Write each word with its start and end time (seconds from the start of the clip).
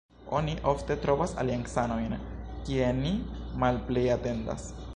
Oni 0.35 0.53
ofte 0.69 0.95
trovas 1.01 1.35
aliancanojn 1.43 2.15
kie 2.69 2.87
ni 3.03 3.13
malplej 3.65 4.07
atendas. 4.15 4.67